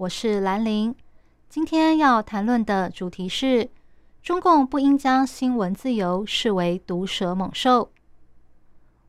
[0.00, 0.94] 我是兰玲。
[1.50, 3.68] 今天要谈论的主题是：
[4.22, 7.90] 中共不应将新闻自由视为毒蛇猛兽。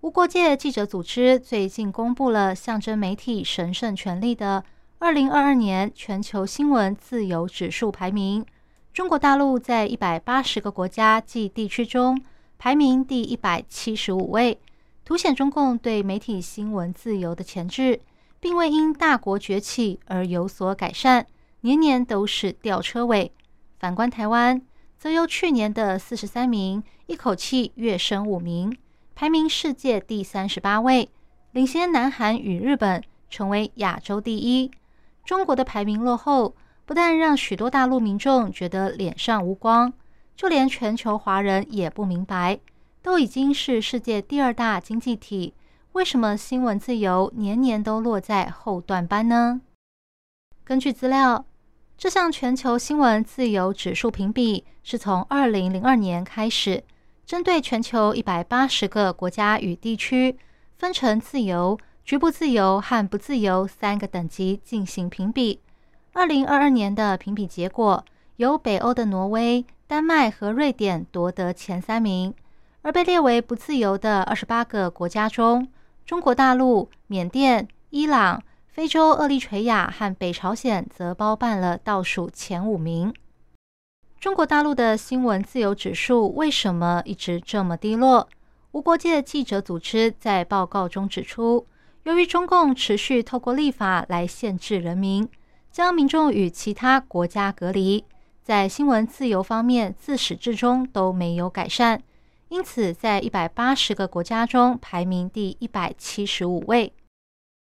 [0.00, 4.64] 无国界记者组织最近公布了象征媒体神圣权利的
[4.98, 8.44] 二零二二年全球新闻自由指数排名，
[8.92, 12.20] 中国大陆在一百八十个国家及地区中
[12.58, 14.58] 排名第一百七十五位。
[15.04, 18.00] 凸显中共对媒体新闻自由的钳制，
[18.40, 21.26] 并未因大国崛起而有所改善，
[21.60, 23.30] 年年都是吊车尾。
[23.78, 24.60] 反观台湾，
[24.98, 28.76] 则由去年的四十三名一口气跃升五名，
[29.14, 31.10] 排名世界第三十八位，
[31.52, 34.70] 领先南韩与日本，成为亚洲第一。
[35.24, 39.92] 中国的排名落后，不但让许多大陆民众觉得脸上无光，
[40.34, 42.58] 就连全球华人也不明白。
[43.02, 45.54] 都已经是世界第二大经济体，
[45.92, 49.60] 为什么新闻自由年年都落在后段班呢？
[50.62, 51.44] 根据资料，
[51.98, 56.84] 这项全球新闻自由指数评比是从二零零二年开始，
[57.26, 60.38] 针对全球一百八十个国家与地区，
[60.78, 65.60] 分成自由、局部自由和不自由三个等级进行评比。
[66.12, 68.04] 二零二二年的评比结果，
[68.36, 72.32] 由北欧的挪威、丹麦和瑞典夺得前三名。
[72.82, 75.68] 而被列为不自由的二十八个国家中，
[76.10, 83.14] 中国大陆、缅甸、伊朗、非洲厄立垂亚和北朝鲜则包办了倒数前五名。
[84.18, 88.28] 中国大陆的新闻自由指数为什么一直这么低落？
[88.72, 91.68] 无国界记者组织在报告中指出，
[92.02, 95.28] 由于中共持续透过立法来限制人民，
[95.70, 98.04] 将民众与其他国家隔离，
[98.42, 102.02] 在新闻自由方面自始至终都没有改善。
[102.50, 106.92] 因此，在一百八十个国家中排名第一百七十五位。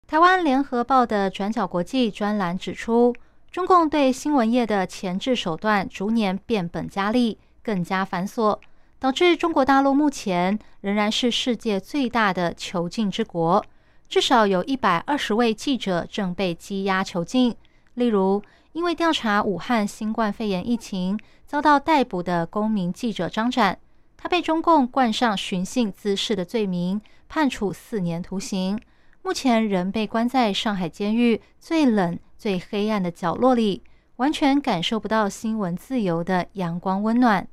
[0.06, 3.12] 台湾联合报的转角国际专栏指出，
[3.50, 8.56] 中共对新闻业的钳制手段逐年变本加厉，更加繁琐，
[9.00, 13.64] 导致中国大陆目前仍然是世界最大的囚禁之国，
[14.08, 17.56] 至少有一百二十位记者正被羁押囚禁。
[17.94, 23.76] 例如，因为调查武汉新冠肺炎疫情遭到逮捕的公民记者张展。
[24.22, 28.78] 他被中共冠上寻衅滋事的罪名，判处四年徒刑，
[29.22, 33.82] 目前仍被关在上海监狱最冷、最黑暗的角落里，
[34.16, 37.48] 完全感受不到新闻自由的阳光温暖。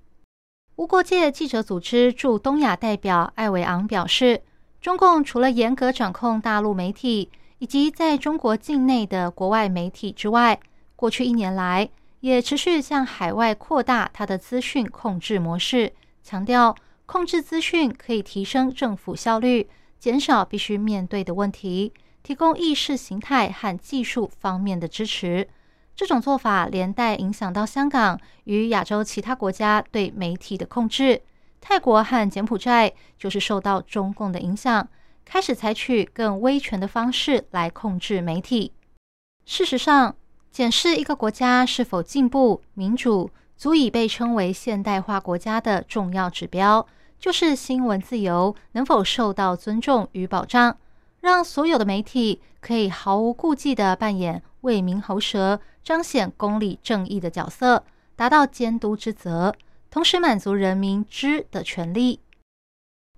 [0.76, 4.42] 无国界记者组织驻东亚代表艾维昂表示，
[4.82, 10.60] 中共除了严格掌控大陆媒体以及在中国境内的国外媒体之外，
[10.98, 11.90] 过去一年来
[12.20, 15.94] 也持续向海外扩大它的资讯控制模式。
[16.28, 25.48] 强调控制资讯可以提升政府效率，减少必须面对的问题，提供意识形态和技术方面的支持。
[25.96, 31.22] 这种做法连带影响到香港与亚洲其他国家对媒体的控制。
[31.62, 34.86] 泰国和柬埔寨就是受到中共的影响，
[35.24, 38.74] 开始采取更威权的方式来控制媒体。
[39.46, 40.14] 事实上，
[40.52, 43.30] 检视一个国家是否进步、民主。
[43.58, 46.86] 足以被称为现代化国家的重要指标，
[47.20, 50.78] 就是新闻自由能否受到尊重与保障，
[51.22, 57.84] 让所有的媒体可以毫无顾忌地扮演为民喉舌、彰显公理正义的角色，
[58.16, 59.54] 达到监督之责，
[59.90, 62.20] 同时满足人民知的权利。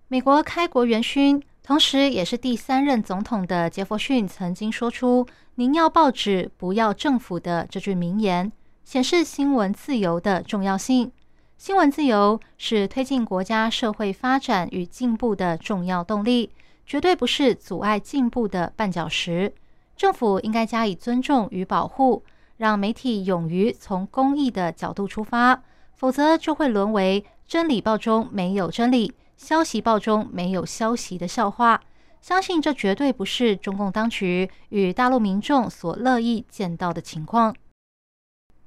[0.07, 8.51] 美国开国元勋，同时也是第三任总统的杰弗逊曾经说出“您要报纸，不要政府”的这句名言。
[8.89, 11.11] 显示新闻自由的重要性。
[11.59, 16.49] 新闻自由是推进国家社会发展与进步的重要动力，
[16.87, 19.53] 绝对不是阻碍进步的绊脚石。
[19.95, 22.23] 政府应该加以尊重与保护，
[22.57, 25.61] 让媒体勇于从公益的角度出发，
[25.95, 31.79] 否则就会沦为真理报中没有真理、消息报中没有消息的笑话。
[32.21, 37.55] 相信这绝对不是中共当局与大陆民众所乐意见到的情况。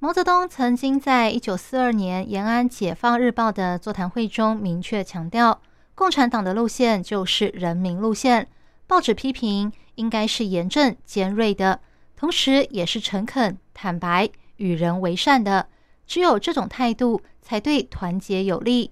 [0.03, 5.61] 毛泽东曾经在一九四二年延安《解放日报》的座谈会中明确强调，
[5.95, 8.49] 共产党的路线就是人民路线。
[8.85, 11.79] 报纸批评应该是严正尖锐的，
[12.17, 15.67] 同时也是诚恳坦白、与人为善的。
[16.05, 18.91] 只有这种态度，才对团结有利。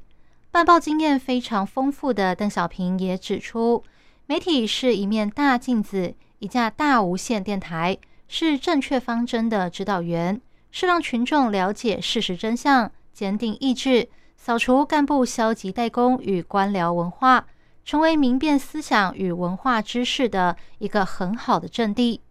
[0.50, 3.84] 办报经验非常丰富的邓小平也指出，
[4.28, 7.98] 媒体是一面大镜子，一架大无线电台，
[8.30, 10.40] 是正确方针的指导员，
[10.72, 17.46] 是让群众了解事实真相、坚定意志、扫除干部消极怠工与官僚文化，
[17.86, 22.22] 成为明辨思想与文化知识的一个很好的阵地。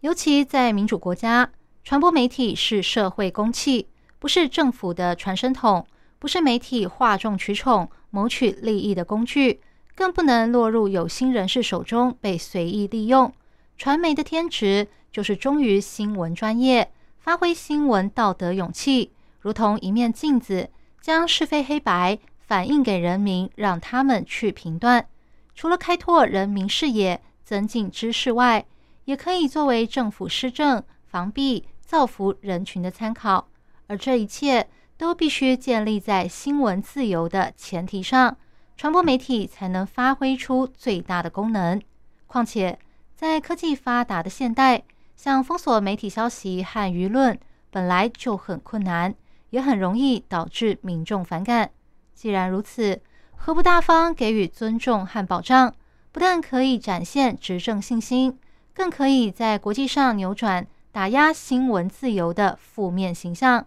[0.00, 1.50] 尤其在民主国家，
[1.82, 3.88] 传播媒体是社会公器。
[4.18, 5.84] 不是政府的传声筒，
[6.20, 9.60] 不是媒体哗众取宠、谋取利益的工具，
[9.96, 13.32] 更不能落入有心人士手中被随意利用。
[13.76, 16.92] 传媒的天职就是忠于新闻专业，
[17.22, 20.68] 发挥新闻道德勇气，如同一面镜子，
[21.00, 25.06] 将是非黑白反映给人民，让他们去评断。
[25.54, 28.66] 除了开拓人民视野、增进知识外，
[29.04, 33.46] 也可以作为政府施政、防弊、造福人群的参考。
[33.86, 38.36] 而这一切都必须建立在新闻自由的前提上，
[38.76, 41.80] 传播媒体才能发挥出最大的功能。
[42.26, 42.76] 况且，
[43.14, 44.82] 在科技发达的现代，
[45.16, 47.38] 想封锁媒体消息和舆论
[47.70, 49.14] 本来就很困难，
[49.50, 51.70] 也很容易导致民众反感。
[52.14, 53.00] 既然如此，
[53.36, 55.74] 何不大方给予尊重和保障？
[56.10, 58.38] 不但可以展现执政信心，
[58.74, 63.66] 更可以在国际上扭转打压新闻自由的负面形象。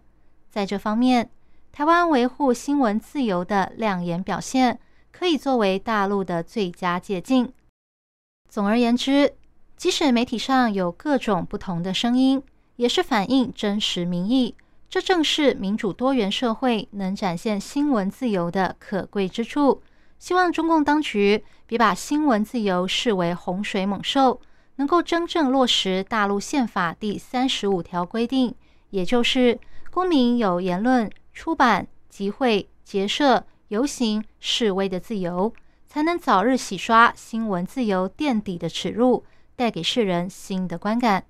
[0.49, 1.31] 在这方面，
[1.71, 4.79] 台湾维护新闻自由的亮眼表现，
[5.11, 7.51] 可以作为大陆的最佳借鉴。
[8.47, 9.33] 总而言之，
[9.77, 12.41] 即使媒体上有各种不同的声音，
[12.77, 14.55] 也是反映真实民意。
[14.89, 19.81] 这正是民主多元社会能展现新闻自由的可贵之处。
[20.17, 24.39] 希望中共当局别把新闻自由视为洪水猛兽，
[24.77, 28.55] 能够真正落实大陆宪法第三十五条规定，
[28.89, 29.59] 也就是。
[29.91, 35.53] 公民有言论、出版、集会、结社、游行、示威的自由，
[35.87, 39.23] 才能早日洗刷新闻自由垫底的耻辱，
[39.55, 41.25] 带给世人新的观感。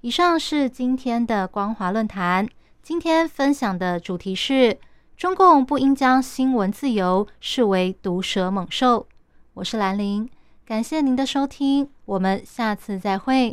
[0.00, 2.48] 以上是今天的光华论坛，
[2.82, 4.78] 今天分享的主题是：
[5.16, 9.06] 中共不应将新闻自由视为毒蛇猛兽。
[9.54, 10.28] 我是兰陵，
[10.64, 13.44] 感谢您的收听，我们下次再会。